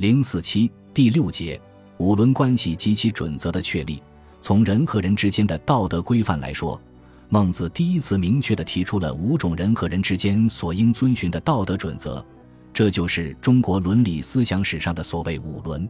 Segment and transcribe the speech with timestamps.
[0.00, 1.60] 零四七第六节
[1.98, 4.02] 五伦关系及其准则的确立。
[4.40, 6.80] 从人和人之间的道德规范来说，
[7.28, 12.24] 孟子第一次明确地提出了五种人和人之间所应遵循的道德准则，
[12.72, 15.86] 这就是中国伦理思想史上的所谓五伦。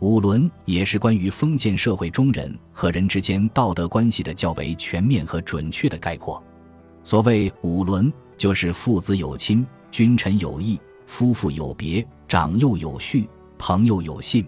[0.00, 6.44] 五伦也是关于封建社会中人和人之间道德关系的较为全面和准确的概括。
[7.02, 13.26] 所谓五伦，就是父子有亲，君臣有义，夫妇有别，长幼有序。
[13.58, 14.46] 朋友有信，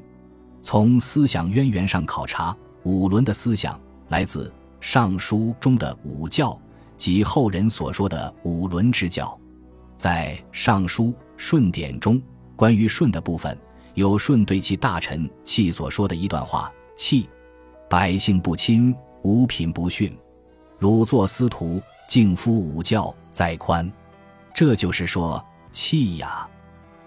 [0.63, 3.79] 从思想渊源上考察，五伦的思想
[4.09, 4.47] 来自
[4.81, 6.59] 《尚书》中的五教
[6.97, 9.39] 及后人所说的五伦之教。
[9.97, 11.07] 在《尚书·
[11.37, 12.23] 舜典》中，
[12.57, 13.59] 关于舜的部分，
[13.95, 17.29] 有舜对其大臣契所说的一段话：“契，
[17.89, 20.17] 百姓不亲，五品不逊，
[20.79, 23.91] 汝作司徒，敬夫五教，在宽。”
[24.55, 26.49] 这就是说，契呀。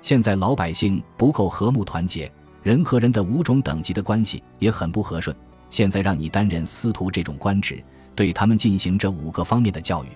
[0.03, 2.29] 现在老百姓不够和睦团结，
[2.61, 5.33] 人和人的五种等级的关系也很不和顺。
[5.69, 7.81] 现在让你担任司徒这种官职，
[8.13, 10.09] 对他们进行这五个方面的教育。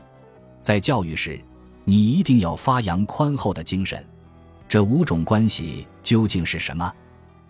[0.59, 1.39] 在教育时，
[1.85, 4.05] 你一定要发扬宽厚的精神。
[4.67, 6.93] 这五种关系究竟是什么？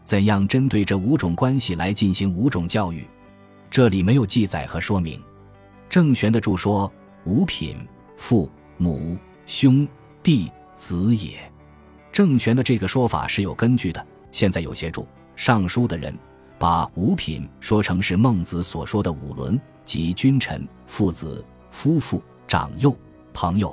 [0.04, 3.04] 怎样针对这五种关系来进行五种教育？
[3.72, 5.20] 这里没有记载和说明。
[5.90, 6.90] 郑玄的注说
[7.26, 7.78] ：“五品，
[8.16, 9.18] 父母
[9.48, 9.88] 兄
[10.22, 11.40] 弟子也。”
[12.18, 14.04] 郑玄的这个说法是有根据的。
[14.32, 15.04] 现在有些注
[15.36, 16.18] 《尚书》的人，
[16.58, 22.98] 把五品说成是孟子所说的五伦，即君臣、父子、夫妇、长幼、
[23.36, 23.70] 朋友；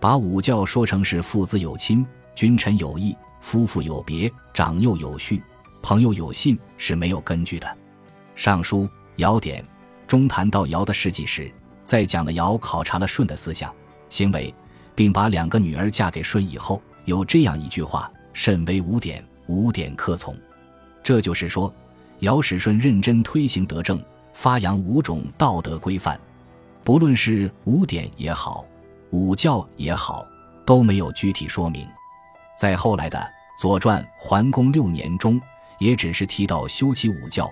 [0.00, 2.02] 把五教说成是父子有亲、
[2.34, 5.42] 君臣有义、夫妇有别、长幼有序、
[5.82, 7.66] 朋友有信，是没有根据的。
[8.34, 8.84] 《尚书·
[9.16, 9.62] 尧典》
[10.06, 11.52] 中谈到尧的事迹时，
[11.84, 13.70] 在讲了尧考察了舜的思想
[14.08, 14.54] 行为，
[14.94, 16.80] 并把两个女儿嫁给舜以后。
[17.06, 20.36] 有这样一句话：“甚为五典，五典可从。”
[21.02, 21.72] 这就是说，
[22.18, 24.00] 尧始舜认真推行德政，
[24.32, 26.20] 发扬五种道德规范。
[26.84, 28.64] 不论是五典也好，
[29.10, 30.26] 五教也好，
[30.64, 31.86] 都没有具体说明。
[32.58, 33.18] 在后来的
[33.60, 35.40] 《左传》桓公六年中，
[35.78, 37.48] 也只是提到修齐五教，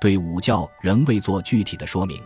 [0.00, 2.22] 对五教仍未做具体的说明。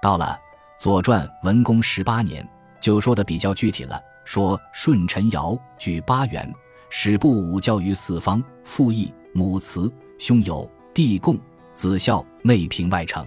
[0.00, 0.38] 到了
[0.82, 2.46] 《左传》文公十八年，
[2.80, 4.00] 就说的比较具体了。
[4.24, 6.52] 说舜臣尧举八元，
[6.90, 11.38] 始布五教于四方：父义、母慈、兄友、弟恭、
[11.74, 13.26] 子孝，内平外成。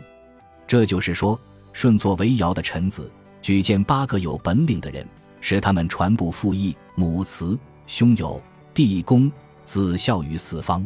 [0.66, 1.40] 这就是说，
[1.72, 3.10] 舜作为尧的臣子，
[3.42, 5.08] 举荐八个有本领的人，
[5.40, 8.42] 使他们传布父义、母慈、兄友、
[8.74, 9.32] 弟恭、
[9.64, 10.86] 子孝于四方。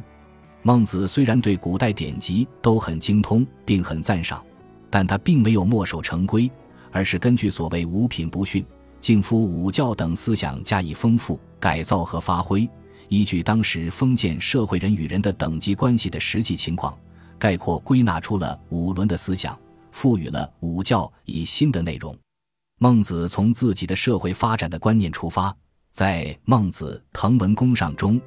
[0.62, 4.44] 孟子虽然对古代典籍都很精通，并很赞赏，
[4.90, 6.52] 但他并没有墨守成规，
[6.92, 8.64] 而是根据所谓五品不逊。
[9.01, 12.69] 敬夫五教等思想加以丰富改造和发挥，
[13.09, 16.95] 依据当时封建社会人与人的等级关系的实际情况，
[17.39, 22.16] 概括归纳出了五伦的思想，赋予了五教以新的内容。
[22.78, 25.56] 孟子从自己的社会发展的观念出发，
[25.91, 28.22] 在《孟子滕文公上》中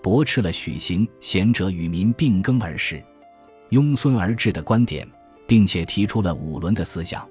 [0.00, 3.02] 驳斥了许行“贤者与民并耕而食，
[3.70, 5.06] 庸孙而治”的观点，
[5.48, 7.28] 并且提出了五伦的思想。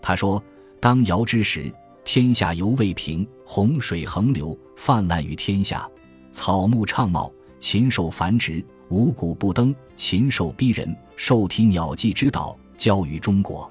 [0.00, 0.42] 他说
[0.80, 1.72] ：“当尧之时。”
[2.04, 5.88] 天下犹未平，洪水横流，泛滥于天下，
[6.32, 13.70] 草木畅茂，禽兽繁殖，五谷不登，禽兽逼人，兽体鸟迹之岛交于中国。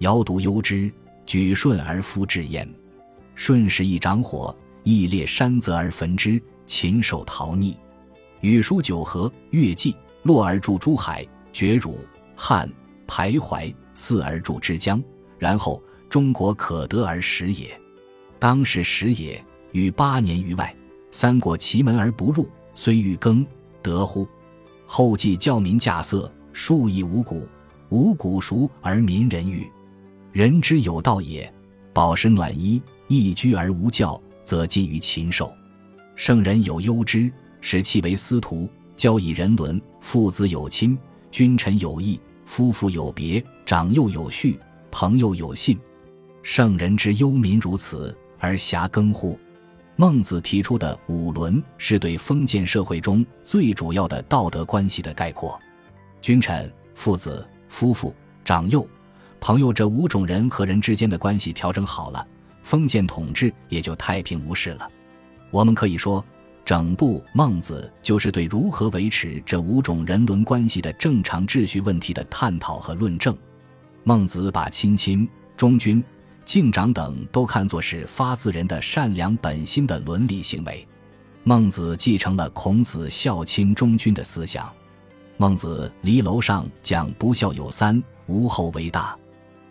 [0.00, 0.92] 尧独忧之，
[1.24, 2.68] 举舜而夫之焉。
[3.36, 7.76] 舜时一掌火，亦烈山泽而焚之，禽兽逃匿。
[8.40, 9.94] 禹书九河，越稷，
[10.24, 11.96] 洛而注诸海，绝汝、
[12.34, 12.68] 汉、
[13.06, 15.02] 徘徊，四而注之江，
[15.38, 15.80] 然后。
[16.10, 17.70] 中国可得而食也，
[18.38, 19.42] 当是食也。
[19.70, 20.74] 与八年于外，
[21.12, 23.46] 三过其门而不入，虽欲耕，
[23.80, 24.26] 得乎？
[24.84, 27.46] 后继教民稼穑，数以五谷，
[27.90, 29.64] 五谷熟而民人欲。
[30.32, 31.48] 人之有道也，
[31.92, 35.54] 饱食暖衣，逸居而无教，则近于禽兽。
[36.16, 40.98] 圣人有忧之，使其为司徒，教以人伦，父子有亲，
[41.30, 44.58] 君臣有义，夫妇有别，长幼有序，
[44.90, 45.78] 朋友有信。
[46.42, 49.38] 圣人之忧民如此，而遐耕乎？
[49.96, 55.60] 孟子提出的五伦，是对封建社会中最主要的道德关系的概括。
[56.22, 58.86] 君臣、父子、夫妇、长幼、
[59.38, 62.26] 朋友这五种人和人之间的关系调整好了，
[62.62, 64.90] 封建统治也就太平无事了。
[65.50, 66.24] 我们可以说，
[66.64, 73.36] 整部《孟子》就是对如何维持这五种人伦关系的正常秩序问题的探讨和论证。
[74.04, 75.28] 孟子把亲亲、
[75.58, 76.02] 忠君。
[76.44, 80.86] 敬长等都看作是发自人的善良本心的伦理行为，
[81.44, 84.70] 孟子继承了孔子孝亲忠君的思想。
[85.36, 89.16] 孟子离楼上讲不孝有三：无后为大。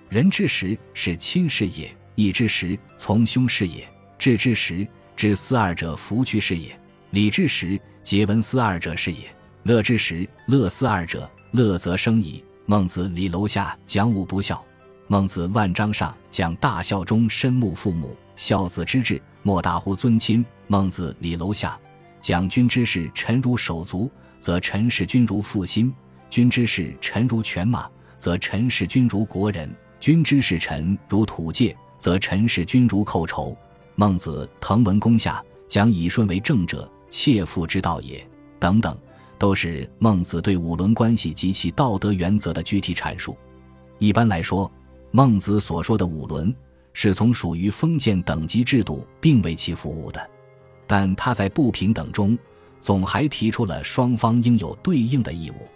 [0.07, 3.83] 人之时，是亲事也；义之时，从兄事也；
[4.18, 6.71] 智之时，知思二者，弗居是也；
[7.12, 9.25] 礼之时，节闻思二者是也；
[9.63, 12.44] 乐之时，乐思二者，乐则生矣。
[12.66, 14.63] 孟子离楼下讲五不孝。
[15.11, 20.45] 孟子万章上讲大孝中身慕父母，孝子之志，莫大乎尊亲。
[20.67, 21.75] 孟子离楼下
[22.21, 24.07] 讲君之事，臣如手足。
[24.39, 25.91] 则臣视君如父心，
[26.29, 27.89] 君之事臣如犬马，
[28.19, 29.67] 则臣视君如国人；
[30.00, 33.57] 君之事臣如土芥，则臣视君如寇仇。
[33.95, 38.23] 孟子滕文公下讲以顺为正者，切腹之道也。
[38.59, 38.95] 等等，
[39.39, 43.35] 都是孟子对五伦关系及其道德原则的具体阐述。
[43.97, 44.71] 一般来说，
[45.11, 46.53] 孟子所说的五伦，
[46.94, 50.29] 是从属于封建等级制度并为其服务的，
[50.85, 52.38] 但他在不平等中。
[52.81, 55.67] 总还提出了双方应有对应的义务，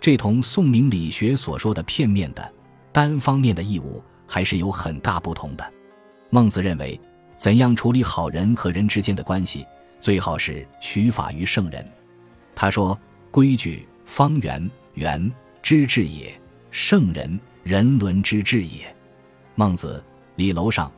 [0.00, 2.52] 这同宋明理学所说的片面的、
[2.90, 5.72] 单方面的义务还是有很大不同的。
[6.30, 6.98] 孟子认为，
[7.36, 9.66] 怎样处理好人和人之间的关系，
[10.00, 11.84] 最好是取法于圣人。
[12.54, 12.98] 他说
[13.30, 15.30] ：“规矩，方圆，圆
[15.62, 16.30] 之治也；
[16.70, 18.94] 圣人，人伦之治也。”
[19.54, 20.02] 孟子
[20.36, 20.90] 礼楼上，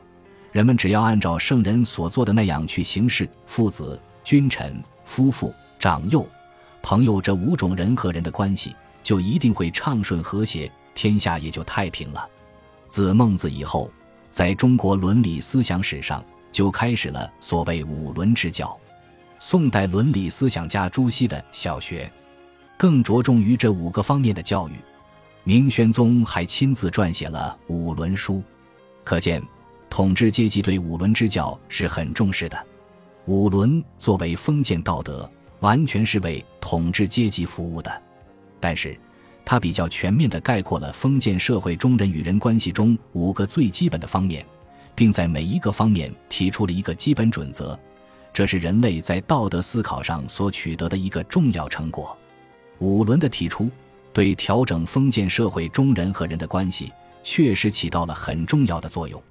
[0.51, 4.81] 人们只要按照圣人所做的那样去行事，父子、君臣。
[5.03, 6.25] 夫妇、长幼、
[6.81, 8.73] 朋友这五种人和人的关系，
[9.03, 12.29] 就一定会畅顺和谐，天下也就太平了。
[12.87, 13.91] 自孟子以后，
[14.29, 18.77] 在中国伦理思想史上就开始了所谓五伦之教。
[19.37, 22.05] 宋代伦理思想家朱熹的《小学》，
[22.77, 24.73] 更着重于这五个方面的教育。
[25.43, 28.35] 明宣宗还亲自撰写了《五伦书》，
[29.03, 29.41] 可见
[29.89, 32.65] 统治阶级对五伦之教是很重视的。
[33.25, 35.29] 五伦作为封建道德，
[35.61, 38.01] 完全是为统治阶级服务的，
[38.59, 38.95] 但是，
[39.43, 44.45] 它比较全面地概括了封建社会中人与人关系中五个最基本的方面，
[44.93, 47.77] 并在每一个方面提出了一个基本准则，
[48.31, 52.15] 这是人类在道德思考上所取得的一个重要成果。
[52.77, 53.69] 五伦的提出，
[54.13, 56.91] 对调整封建社会中人和人的关系，
[57.23, 59.21] 确实起到了很重要的作用。